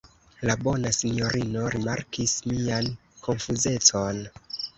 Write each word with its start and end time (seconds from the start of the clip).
La 0.49 0.53
bona 0.67 0.93
sinjorino 0.99 1.65
rimarkis 1.75 2.33
mian 2.53 2.89
konfuzecon. 3.27 4.25